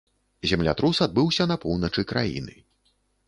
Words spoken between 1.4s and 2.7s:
на поўначы краіны.